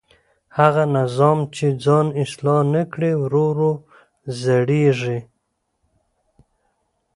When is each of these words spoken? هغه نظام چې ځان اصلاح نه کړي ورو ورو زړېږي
هغه 0.57 0.83
نظام 0.97 1.39
چې 1.55 1.65
ځان 1.83 2.07
اصلاح 2.23 2.61
نه 2.73 2.83
کړي 2.93 3.11
ورو 3.21 3.45
ورو 3.49 3.71
زړېږي 4.41 5.19